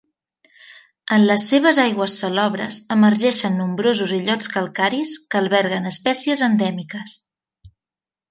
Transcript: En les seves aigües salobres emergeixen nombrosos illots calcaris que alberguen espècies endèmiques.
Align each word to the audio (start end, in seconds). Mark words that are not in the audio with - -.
En 1.17 1.25
les 1.31 1.43
seves 1.51 1.79
aigües 1.83 2.15
salobres 2.21 2.79
emergeixen 2.95 3.59
nombrosos 3.63 4.15
illots 4.17 4.49
calcaris 4.55 5.13
que 5.35 5.41
alberguen 5.43 5.85
espècies 5.93 6.43
endèmiques. 6.49 7.21